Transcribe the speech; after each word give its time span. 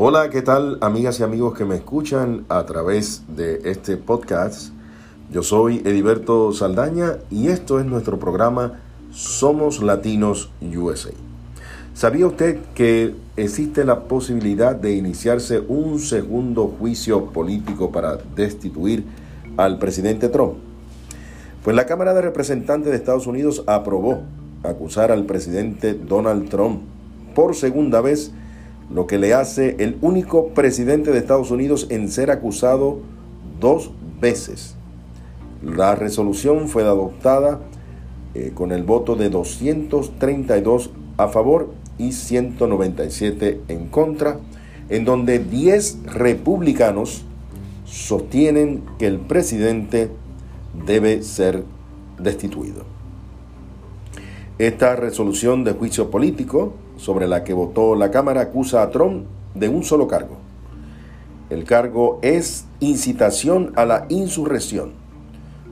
Hola, 0.00 0.30
¿qué 0.30 0.42
tal 0.42 0.78
amigas 0.80 1.18
y 1.18 1.24
amigos 1.24 1.58
que 1.58 1.64
me 1.64 1.74
escuchan 1.74 2.44
a 2.48 2.64
través 2.66 3.24
de 3.34 3.68
este 3.68 3.96
podcast? 3.96 4.72
Yo 5.32 5.42
soy 5.42 5.82
Ediberto 5.84 6.52
Saldaña 6.52 7.16
y 7.32 7.48
esto 7.48 7.80
es 7.80 7.86
nuestro 7.86 8.16
programa 8.16 8.78
Somos 9.10 9.82
Latinos 9.82 10.52
USA. 10.62 11.10
¿Sabía 11.94 12.28
usted 12.28 12.60
que 12.76 13.12
existe 13.36 13.84
la 13.84 14.04
posibilidad 14.04 14.76
de 14.76 14.92
iniciarse 14.92 15.64
un 15.66 15.98
segundo 15.98 16.68
juicio 16.78 17.32
político 17.32 17.90
para 17.90 18.18
destituir 18.36 19.04
al 19.56 19.80
presidente 19.80 20.28
Trump? 20.28 20.58
Pues 21.64 21.74
la 21.74 21.86
Cámara 21.86 22.14
de 22.14 22.22
Representantes 22.22 22.92
de 22.92 22.96
Estados 22.96 23.26
Unidos 23.26 23.64
aprobó 23.66 24.20
acusar 24.62 25.10
al 25.10 25.24
presidente 25.24 25.94
Donald 25.94 26.48
Trump 26.50 26.82
por 27.34 27.56
segunda 27.56 28.00
vez 28.00 28.32
lo 28.90 29.06
que 29.06 29.18
le 29.18 29.34
hace 29.34 29.76
el 29.78 29.98
único 30.00 30.48
presidente 30.48 31.10
de 31.12 31.18
Estados 31.18 31.50
Unidos 31.50 31.86
en 31.90 32.08
ser 32.08 32.30
acusado 32.30 33.00
dos 33.60 33.90
veces. 34.20 34.76
La 35.62 35.94
resolución 35.94 36.68
fue 36.68 36.84
adoptada 36.84 37.60
eh, 38.34 38.52
con 38.54 38.72
el 38.72 38.84
voto 38.84 39.16
de 39.16 39.28
232 39.28 40.90
a 41.16 41.28
favor 41.28 41.70
y 41.98 42.12
197 42.12 43.60
en 43.68 43.88
contra, 43.88 44.38
en 44.88 45.04
donde 45.04 45.38
10 45.40 46.04
republicanos 46.04 47.24
sostienen 47.84 48.84
que 48.98 49.06
el 49.06 49.18
presidente 49.18 50.10
debe 50.86 51.22
ser 51.22 51.64
destituido. 52.18 52.97
Esta 54.58 54.96
resolución 54.96 55.62
de 55.62 55.70
juicio 55.70 56.10
político 56.10 56.72
sobre 56.96 57.28
la 57.28 57.44
que 57.44 57.52
votó 57.52 57.94
la 57.94 58.10
Cámara 58.10 58.40
acusa 58.40 58.82
a 58.82 58.90
Trump 58.90 59.26
de 59.54 59.68
un 59.68 59.84
solo 59.84 60.08
cargo. 60.08 60.36
El 61.48 61.62
cargo 61.62 62.18
es 62.22 62.66
incitación 62.80 63.72
a 63.76 63.86
la 63.86 64.06
insurrección 64.08 64.90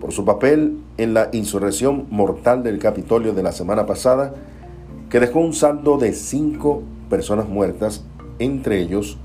por 0.00 0.12
su 0.12 0.26
papel 0.26 0.76
en 0.98 1.14
la 1.14 1.30
insurrección 1.32 2.08
mortal 2.10 2.62
del 2.62 2.78
Capitolio 2.78 3.32
de 3.32 3.42
la 3.42 3.52
semana 3.52 3.86
pasada, 3.86 4.34
que 5.08 5.18
dejó 5.18 5.40
un 5.40 5.54
saldo 5.54 5.96
de 5.96 6.12
cinco 6.12 6.82
personas 7.08 7.48
muertas, 7.48 8.04
entre 8.38 8.80
ellos 8.80 9.16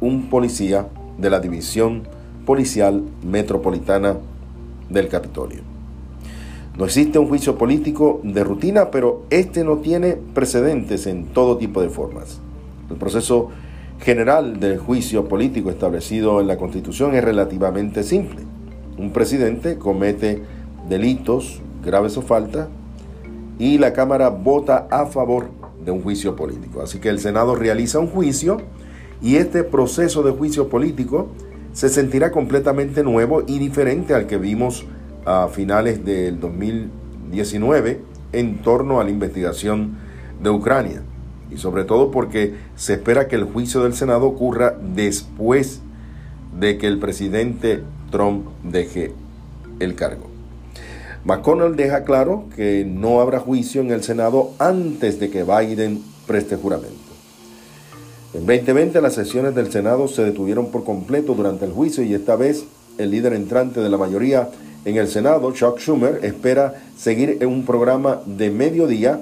un 0.00 0.30
policía 0.30 0.88
de 1.18 1.28
la 1.28 1.40
División 1.40 2.04
Policial 2.46 3.02
Metropolitana 3.22 4.16
del 4.88 5.08
Capitolio. 5.08 5.71
No 6.76 6.86
existe 6.86 7.18
un 7.18 7.28
juicio 7.28 7.58
político 7.58 8.20
de 8.22 8.44
rutina, 8.44 8.90
pero 8.90 9.24
este 9.28 9.62
no 9.62 9.78
tiene 9.78 10.16
precedentes 10.34 11.06
en 11.06 11.26
todo 11.26 11.58
tipo 11.58 11.82
de 11.82 11.90
formas. 11.90 12.40
El 12.88 12.96
proceso 12.96 13.50
general 14.00 14.58
del 14.58 14.78
juicio 14.78 15.28
político 15.28 15.70
establecido 15.70 16.40
en 16.40 16.46
la 16.46 16.56
Constitución 16.56 17.14
es 17.14 17.22
relativamente 17.22 18.02
simple. 18.02 18.40
Un 18.96 19.10
presidente 19.10 19.76
comete 19.76 20.42
delitos 20.88 21.60
graves 21.84 22.16
o 22.16 22.22
faltas 22.22 22.68
y 23.58 23.76
la 23.76 23.92
Cámara 23.92 24.30
vota 24.30 24.86
a 24.90 25.06
favor 25.06 25.50
de 25.84 25.90
un 25.90 26.00
juicio 26.00 26.36
político. 26.36 26.80
Así 26.80 27.00
que 27.00 27.10
el 27.10 27.18
Senado 27.18 27.54
realiza 27.54 27.98
un 27.98 28.08
juicio 28.08 28.56
y 29.20 29.36
este 29.36 29.62
proceso 29.62 30.22
de 30.22 30.32
juicio 30.32 30.68
político 30.68 31.28
se 31.74 31.90
sentirá 31.90 32.32
completamente 32.32 33.02
nuevo 33.02 33.42
y 33.46 33.58
diferente 33.58 34.14
al 34.14 34.26
que 34.26 34.38
vimos 34.38 34.86
a 35.24 35.48
finales 35.48 36.04
del 36.04 36.40
2019 36.40 38.00
en 38.32 38.58
torno 38.62 39.00
a 39.00 39.04
la 39.04 39.10
investigación 39.10 39.96
de 40.42 40.50
Ucrania. 40.50 41.02
Y 41.50 41.58
sobre 41.58 41.84
todo 41.84 42.10
porque 42.10 42.54
se 42.76 42.94
espera 42.94 43.28
que 43.28 43.36
el 43.36 43.44
juicio 43.44 43.82
del 43.82 43.94
Senado 43.94 44.26
ocurra 44.26 44.74
después 44.94 45.80
de 46.58 46.78
que 46.78 46.86
el 46.86 46.98
presidente 46.98 47.82
Trump 48.10 48.46
deje 48.64 49.12
el 49.80 49.94
cargo. 49.94 50.32
McConnell 51.24 51.76
deja 51.76 52.04
claro 52.04 52.46
que 52.56 52.84
no 52.84 53.20
habrá 53.20 53.38
juicio 53.38 53.80
en 53.80 53.92
el 53.92 54.02
Senado 54.02 54.52
antes 54.58 55.20
de 55.20 55.30
que 55.30 55.44
Biden 55.44 56.02
preste 56.26 56.56
juramento. 56.56 56.96
En 58.34 58.46
2020 58.46 59.00
las 59.02 59.14
sesiones 59.14 59.54
del 59.54 59.70
Senado 59.70 60.08
se 60.08 60.24
detuvieron 60.24 60.70
por 60.70 60.84
completo 60.84 61.34
durante 61.34 61.66
el 61.66 61.72
juicio 61.72 62.02
y 62.02 62.14
esta 62.14 62.34
vez 62.34 62.64
el 62.98 63.10
líder 63.10 63.34
entrante 63.34 63.80
de 63.80 63.88
la 63.88 63.98
mayoría 63.98 64.48
en 64.84 64.96
el 64.96 65.08
Senado, 65.08 65.52
Chuck 65.52 65.78
Schumer, 65.78 66.20
espera 66.24 66.74
seguir 66.96 67.38
en 67.40 67.48
un 67.48 67.64
programa 67.64 68.20
de 68.26 68.50
mediodía 68.50 69.20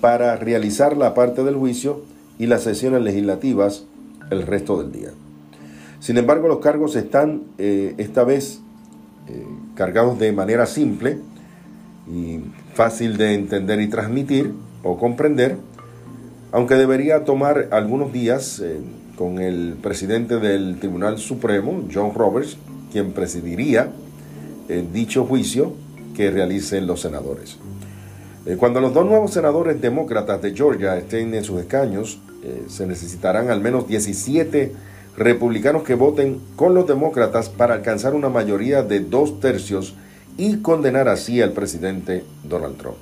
para 0.00 0.36
realizar 0.36 0.96
la 0.96 1.14
parte 1.14 1.44
del 1.44 1.56
juicio 1.56 2.02
y 2.38 2.46
las 2.46 2.62
sesiones 2.62 3.02
legislativas 3.02 3.84
el 4.30 4.46
resto 4.46 4.82
del 4.82 4.92
día. 4.92 5.10
Sin 6.00 6.16
embargo, 6.16 6.48
los 6.48 6.60
cargos 6.60 6.96
están 6.96 7.42
eh, 7.58 7.94
esta 7.98 8.24
vez 8.24 8.60
eh, 9.28 9.44
cargados 9.74 10.18
de 10.18 10.32
manera 10.32 10.64
simple 10.66 11.18
y 12.10 12.40
fácil 12.74 13.16
de 13.16 13.34
entender 13.34 13.80
y 13.80 13.88
transmitir 13.88 14.52
o 14.82 14.96
comprender, 14.96 15.56
aunque 16.52 16.74
debería 16.76 17.24
tomar 17.24 17.68
algunos 17.72 18.12
días 18.12 18.60
eh, 18.60 18.78
con 19.16 19.40
el 19.40 19.76
presidente 19.82 20.38
del 20.38 20.78
Tribunal 20.78 21.18
Supremo, 21.18 21.82
John 21.92 22.14
Roberts, 22.14 22.56
quien 22.92 23.12
presidiría 23.12 23.90
dicho 24.92 25.24
juicio 25.24 25.72
que 26.14 26.30
realicen 26.30 26.86
los 26.86 27.00
senadores. 27.00 27.58
Eh, 28.46 28.56
cuando 28.56 28.80
los 28.80 28.94
dos 28.94 29.04
nuevos 29.04 29.32
senadores 29.32 29.80
demócratas 29.80 30.40
de 30.40 30.54
Georgia 30.54 30.96
estén 30.96 31.34
en 31.34 31.44
sus 31.44 31.60
escaños, 31.60 32.18
eh, 32.42 32.64
se 32.68 32.86
necesitarán 32.86 33.50
al 33.50 33.60
menos 33.60 33.86
17 33.86 34.72
republicanos 35.16 35.82
que 35.82 35.94
voten 35.94 36.40
con 36.56 36.74
los 36.74 36.86
demócratas 36.86 37.48
para 37.48 37.74
alcanzar 37.74 38.14
una 38.14 38.28
mayoría 38.28 38.82
de 38.82 39.00
dos 39.00 39.40
tercios 39.40 39.94
y 40.36 40.58
condenar 40.58 41.08
así 41.08 41.42
al 41.42 41.52
presidente 41.52 42.24
Donald 42.44 42.78
Trump. 42.78 42.96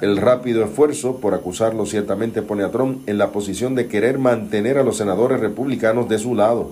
El 0.00 0.16
rápido 0.16 0.64
esfuerzo 0.64 1.16
por 1.16 1.32
acusarlo 1.32 1.86
ciertamente 1.86 2.42
pone 2.42 2.64
a 2.64 2.70
Trump 2.70 3.08
en 3.08 3.18
la 3.18 3.30
posición 3.30 3.74
de 3.74 3.88
querer 3.88 4.18
mantener 4.18 4.76
a 4.76 4.82
los 4.82 4.96
senadores 4.96 5.40
republicanos 5.40 6.08
de 6.08 6.18
su 6.18 6.34
lado. 6.34 6.70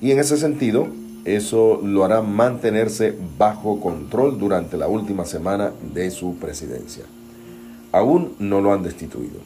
Y 0.00 0.10
en 0.10 0.18
ese 0.18 0.36
sentido, 0.36 0.88
eso 1.24 1.80
lo 1.82 2.04
hará 2.04 2.20
mantenerse 2.22 3.14
bajo 3.38 3.80
control 3.80 4.38
durante 4.38 4.76
la 4.76 4.88
última 4.88 5.24
semana 5.24 5.72
de 5.94 6.10
su 6.10 6.36
presidencia. 6.36 7.04
Aún 7.92 8.34
no 8.38 8.60
lo 8.60 8.72
han 8.72 8.82
destituido. 8.82 9.40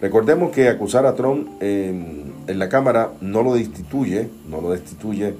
Recordemos 0.00 0.50
que 0.50 0.68
acusar 0.68 1.06
a 1.06 1.14
Trump 1.14 1.48
en, 1.60 2.32
la 2.46 2.68
Cámara 2.68 3.12
no 3.20 3.42
lo 3.42 3.54
destituye, 3.54 4.28
no 4.50 4.60
lo 4.60 4.70
destituye 4.70 5.34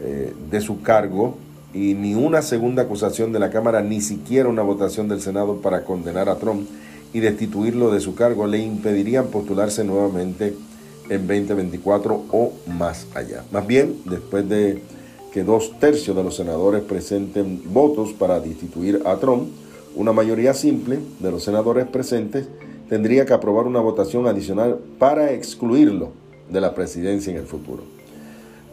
eh, 0.00 0.32
de 0.50 0.60
su 0.60 0.82
cargo 0.82 1.36
y 1.74 1.94
ni 1.94 2.14
una 2.14 2.42
segunda 2.42 2.82
acusación 2.82 3.32
de 3.32 3.38
la 3.38 3.50
Cámara, 3.50 3.82
ni 3.82 4.00
siquiera 4.00 4.48
una 4.48 4.62
votación 4.62 5.08
del 5.08 5.20
Senado 5.20 5.60
para 5.60 5.84
condenar 5.84 6.28
a 6.28 6.36
Trump 6.36 6.66
y 7.12 7.20
destituirlo 7.20 7.90
de 7.90 8.00
su 8.00 8.14
cargo 8.14 8.46
le 8.46 8.58
impedirían 8.58 9.26
postularse 9.26 9.84
nuevamente 9.84 10.54
en 11.08 11.26
2024 11.26 12.24
o 12.30 12.52
más 12.66 13.06
allá. 13.14 13.44
Más 13.50 13.66
bien, 13.66 13.96
después 14.04 14.48
de 14.48 14.82
que 15.32 15.44
dos 15.44 15.78
tercios 15.78 16.16
de 16.16 16.22
los 16.22 16.36
senadores 16.36 16.82
presenten 16.82 17.62
votos 17.72 18.12
para 18.12 18.40
destituir 18.40 19.02
a 19.04 19.16
Trump, 19.16 19.48
una 19.94 20.12
mayoría 20.12 20.54
simple 20.54 20.98
de 21.20 21.30
los 21.30 21.44
senadores 21.44 21.86
presentes 21.86 22.46
tendría 22.88 23.24
que 23.24 23.32
aprobar 23.32 23.66
una 23.66 23.80
votación 23.80 24.26
adicional 24.26 24.78
para 24.98 25.32
excluirlo 25.32 26.10
de 26.50 26.60
la 26.60 26.74
presidencia 26.74 27.30
en 27.30 27.38
el 27.38 27.46
futuro. 27.46 27.82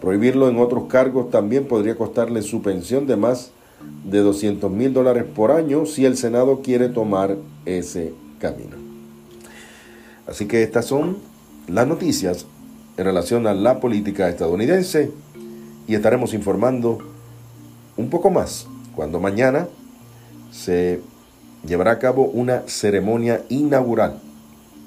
Prohibirlo 0.01 0.49
en 0.49 0.57
otros 0.57 0.85
cargos 0.85 1.29
también 1.29 1.65
podría 1.65 1.95
costarle 1.95 2.41
su 2.41 2.61
pensión 2.61 3.05
de 3.07 3.15
más 3.15 3.51
de 4.03 4.19
200 4.19 4.71
mil 4.71 4.93
dólares 4.93 5.23
por 5.23 5.51
año 5.51 5.85
si 5.85 6.05
el 6.05 6.17
Senado 6.17 6.61
quiere 6.61 6.89
tomar 6.89 7.37
ese 7.65 8.13
camino. 8.39 8.75
Así 10.27 10.45
que 10.45 10.63
estas 10.63 10.85
son 10.85 11.17
las 11.69 11.87
noticias 11.87 12.45
en 12.97 13.05
relación 13.05 13.47
a 13.47 13.53
la 13.53 13.79
política 13.79 14.27
estadounidense 14.27 15.11
y 15.87 15.95
estaremos 15.95 16.33
informando 16.33 16.99
un 17.95 18.09
poco 18.09 18.29
más 18.29 18.67
cuando 18.95 19.19
mañana 19.19 19.67
se 20.51 21.01
llevará 21.65 21.91
a 21.91 21.99
cabo 21.99 22.25
una 22.25 22.63
ceremonia 22.67 23.43
inaugural 23.49 24.19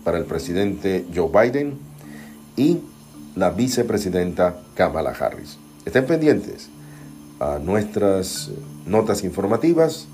para 0.05 0.19
el 0.19 0.25
presidente 0.25 1.07
Joe 1.15 1.31
Biden 1.31 1.79
y 2.57 2.81
la 3.37 3.51
vicepresidenta 3.51 4.61
Kamala 4.75 5.11
Harris. 5.11 5.59
Estén 5.85 6.07
pendientes 6.07 6.69
a 7.41 7.59
nuestras 7.59 8.51
notas 8.87 9.25
informativas 9.25 10.09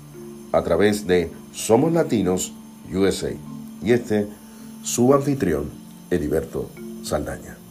a 0.51 0.61
través 0.61 1.07
de 1.07 1.31
Somos 1.51 1.91
Latinos 1.91 2.53
USA 2.93 3.31
y 3.83 3.91
este 3.91 4.27
su 4.83 5.13
anfitrión 5.13 5.88
Heriberto 6.09 6.69
Saldaña. 7.03 7.68